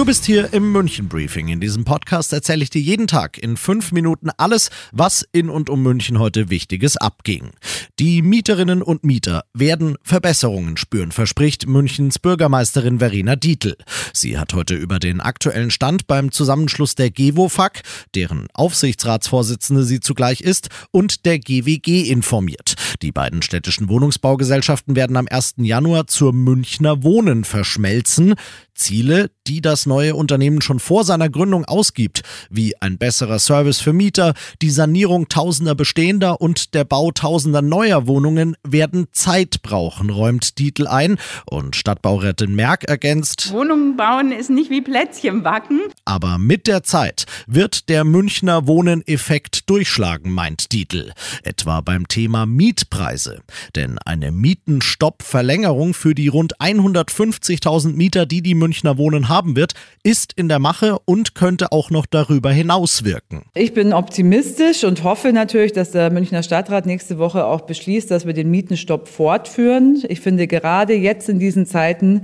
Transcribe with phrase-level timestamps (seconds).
[0.00, 1.48] Du bist hier im München Briefing.
[1.48, 5.68] In diesem Podcast erzähle ich dir jeden Tag in fünf Minuten alles, was in und
[5.68, 7.50] um München heute Wichtiges abging.
[7.98, 13.76] Die Mieterinnen und Mieter werden Verbesserungen spüren, verspricht Münchens Bürgermeisterin Verena Dietl.
[14.14, 17.82] Sie hat heute über den aktuellen Stand beim Zusammenschluss der GEWOFAG,
[18.14, 22.76] deren Aufsichtsratsvorsitzende sie zugleich ist, und der GWG informiert.
[23.02, 25.56] Die beiden städtischen Wohnungsbaugesellschaften werden am 1.
[25.58, 28.34] Januar zur Münchner Wohnen verschmelzen.
[28.74, 33.92] Ziele, die das neue Unternehmen schon vor seiner Gründung ausgibt, wie ein besserer Service für
[33.92, 40.60] Mieter, die Sanierung tausender bestehender und der Bau tausender neuer Wohnungen werden Zeit brauchen, räumt
[40.60, 43.52] Dietl ein und Stadtbaurätin Merck ergänzt.
[43.52, 45.80] Wohnungen bauen ist nicht wie Plätzchen backen.
[46.04, 51.12] Aber mit der Zeit wird der Münchner Wohnen-Effekt durchschlagen, meint Dietl.
[51.42, 53.40] Etwa beim Thema Mietpreise.
[53.74, 60.32] Denn eine Mietenstopp-Verlängerung für die rund 150.000 Mieter, die die Münchner Wohnen haben wird, ist
[60.36, 63.42] in der Mache und könnte auch noch darüber hinaus wirken.
[63.54, 68.26] Ich bin optimistisch und hoffe natürlich, dass der Münchner Stadtrat nächste Woche auch beschließt, dass
[68.26, 70.02] wir den Mietenstopp fortführen.
[70.08, 72.22] Ich finde gerade jetzt in diesen Zeiten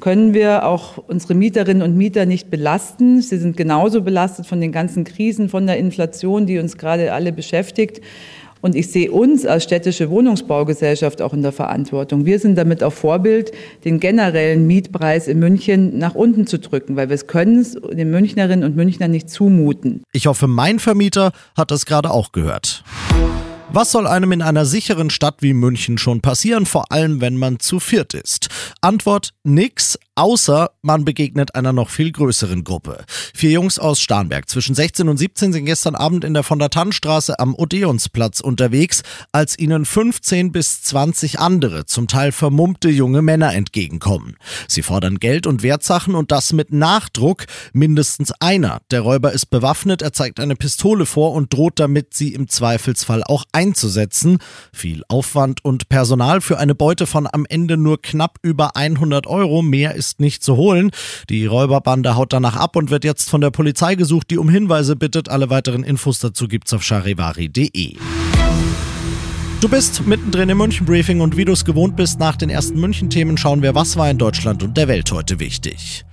[0.00, 3.20] können wir auch unsere Mieterinnen und Mieter nicht belasten.
[3.20, 7.32] Sie sind genauso belastet von den ganzen Krisen, von der Inflation, die uns gerade alle
[7.32, 8.00] beschäftigt.
[8.60, 12.26] Und ich sehe uns als städtische Wohnungsbaugesellschaft auch in der Verantwortung.
[12.26, 13.52] Wir sind damit auch Vorbild,
[13.84, 18.10] den generellen Mietpreis in München nach unten zu drücken, weil wir es können es den
[18.10, 20.02] Münchnerinnen und Münchnern nicht zumuten.
[20.12, 22.84] Ich hoffe, mein Vermieter hat das gerade auch gehört.
[23.70, 27.60] Was soll einem in einer sicheren Stadt wie München schon passieren, vor allem wenn man
[27.60, 28.48] zu viert ist?
[28.80, 33.04] Antwort nix, außer man begegnet einer noch viel größeren Gruppe.
[33.34, 36.70] Vier Jungs aus Starnberg zwischen 16 und 17 sind gestern Abend in der von der
[36.70, 43.54] Tannstraße am Odeonsplatz unterwegs, als ihnen 15 bis 20 andere, zum Teil vermummte junge Männer
[43.54, 44.36] entgegenkommen.
[44.66, 47.44] Sie fordern Geld und Wertsachen und das mit Nachdruck.
[47.72, 52.34] Mindestens einer der Räuber ist bewaffnet, er zeigt eine Pistole vor und droht damit, sie
[52.34, 54.38] im Zweifelsfall auch einzusetzen.
[54.72, 59.62] Viel Aufwand und Personal für eine Beute von am Ende nur knapp über 100 Euro.
[59.62, 60.90] Mehr ist ist nicht zu holen.
[61.28, 64.96] Die Räuberbande haut danach ab und wird jetzt von der Polizei gesucht, die um Hinweise
[64.96, 65.28] bittet.
[65.28, 67.96] Alle weiteren Infos dazu gibt's auf charivari.de.
[69.60, 72.80] Du bist mittendrin im München Briefing und wie du es gewohnt bist, nach den ersten
[72.80, 76.04] München Themen schauen wir, was war in Deutschland und der Welt heute wichtig.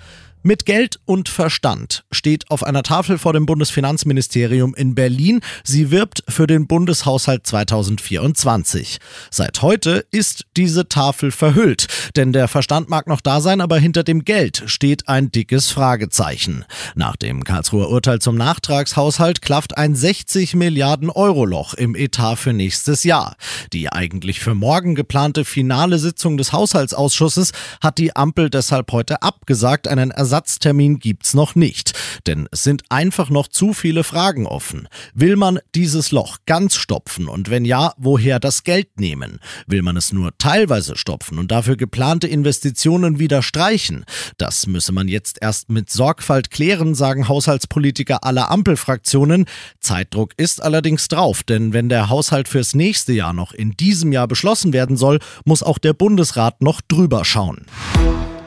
[0.48, 5.40] Mit Geld und Verstand steht auf einer Tafel vor dem Bundesfinanzministerium in Berlin.
[5.64, 9.00] Sie wirbt für den Bundeshaushalt 2024.
[9.32, 14.04] Seit heute ist diese Tafel verhüllt, denn der Verstand mag noch da sein, aber hinter
[14.04, 16.64] dem Geld steht ein dickes Fragezeichen.
[16.94, 22.54] Nach dem Karlsruher Urteil zum Nachtragshaushalt klafft ein 60 Milliarden Euro Loch im Etat für
[22.54, 23.36] nächstes Jahr.
[23.74, 27.52] Die eigentlich für morgen geplante finale Sitzung des Haushaltsausschusses
[27.82, 31.94] hat die Ampel deshalb heute abgesagt, einen Ersatz Ersatztermin gibt's noch nicht,
[32.28, 34.90] denn es sind einfach noch zu viele Fragen offen.
[35.14, 39.40] Will man dieses Loch ganz stopfen und wenn ja, woher das Geld nehmen?
[39.66, 44.04] Will man es nur teilweise stopfen und dafür geplante Investitionen wieder streichen?
[44.38, 49.46] Das müsse man jetzt erst mit Sorgfalt klären, sagen Haushaltspolitiker aller Ampelfraktionen.
[49.80, 54.28] Zeitdruck ist allerdings drauf, denn wenn der Haushalt fürs nächste Jahr noch in diesem Jahr
[54.28, 57.66] beschlossen werden soll, muss auch der Bundesrat noch drüber schauen.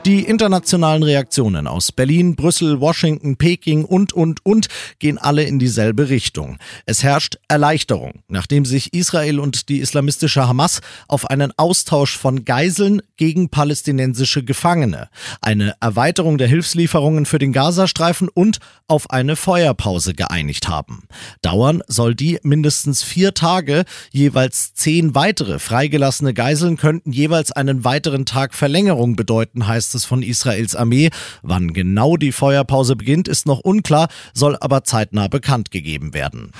[0.05, 4.67] Die internationalen Reaktionen aus Berlin, Brüssel, Washington, Peking und, und, und
[4.97, 6.57] gehen alle in dieselbe Richtung.
[6.85, 13.01] Es herrscht Erleichterung, nachdem sich Israel und die islamistische Hamas auf einen Austausch von Geiseln
[13.17, 15.09] gegen palästinensische Gefangene,
[15.41, 21.03] eine Erweiterung der Hilfslieferungen für den Gazastreifen und auf eine Feuerpause geeinigt haben.
[21.41, 28.25] Dauern soll die mindestens vier Tage, jeweils zehn weitere freigelassene Geiseln könnten jeweils einen weiteren
[28.25, 31.09] Tag Verlängerung bedeuten, heißt heißt es von Israels Armee.
[31.41, 36.51] Wann genau die Feuerpause beginnt, ist noch unklar, soll aber zeitnah bekannt gegeben werden.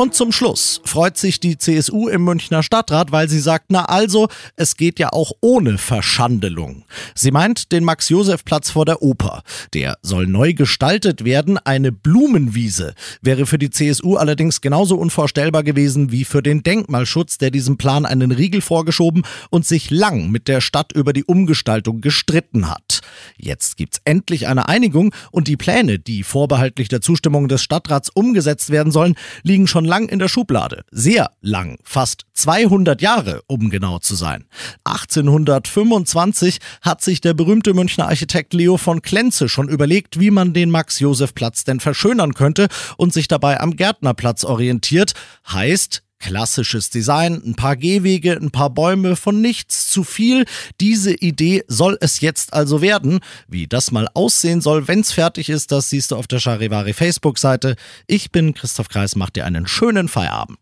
[0.00, 4.28] Und zum Schluss freut sich die CSU im Münchner Stadtrat, weil sie sagt, na also,
[4.56, 6.86] es geht ja auch ohne Verschandelung.
[7.14, 9.42] Sie meint den Max-Josef-Platz vor der Oper.
[9.74, 11.58] Der soll neu gestaltet werden.
[11.58, 17.50] Eine Blumenwiese wäre für die CSU allerdings genauso unvorstellbar gewesen wie für den Denkmalschutz, der
[17.50, 22.70] diesem Plan einen Riegel vorgeschoben und sich lang mit der Stadt über die Umgestaltung gestritten
[22.70, 23.02] hat.
[23.36, 28.70] Jetzt gibt's endlich eine Einigung und die Pläne, die vorbehaltlich der Zustimmung des Stadtrats umgesetzt
[28.70, 30.84] werden sollen, liegen schon lang in der Schublade.
[30.90, 31.78] Sehr lang.
[31.82, 34.46] Fast 200 Jahre, um genau zu sein.
[34.84, 40.70] 1825 hat sich der berühmte Münchner Architekt Leo von Klenze schon überlegt, wie man den
[40.70, 45.12] Max-Josef-Platz denn verschönern könnte und sich dabei am Gärtnerplatz orientiert.
[45.52, 50.44] Heißt, Klassisches Design, ein paar Gehwege, ein paar Bäume, von nichts zu viel.
[50.80, 53.20] Diese Idee soll es jetzt also werden.
[53.48, 57.74] Wie das mal aussehen soll, wenn's fertig ist, das siehst du auf der Charivari Facebook-Seite.
[58.06, 60.58] Ich bin Christoph Kreis, mach dir einen schönen Feierabend.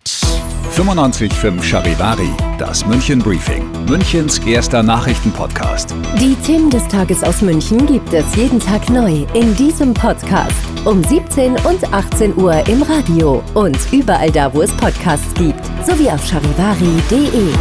[0.75, 5.95] 95.5 Charivari, das München Briefing, Münchens erster Nachrichtenpodcast.
[6.21, 10.55] Die Themen des Tages aus München gibt es jeden Tag neu in diesem Podcast.
[10.85, 16.11] Um 17 und 18 Uhr im Radio und überall da, wo es Podcasts gibt, sowie
[16.11, 17.53] auf charivari.de.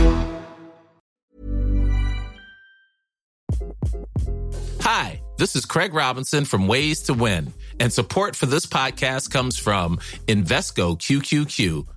[4.81, 9.57] Hi, this is Craig Robinson from Ways to Win, and support for this podcast comes
[9.57, 11.96] from Invesco QQQ